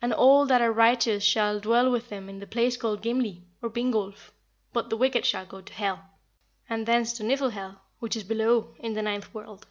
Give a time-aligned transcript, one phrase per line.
[0.00, 3.70] And all that are righteous shall dwell with him in the place called Gimli, or
[3.70, 4.30] Vingolf;
[4.72, 5.98] but the wicked shall go to Hel,
[6.68, 9.66] and thence to Niflhel, which is below, in the ninth world."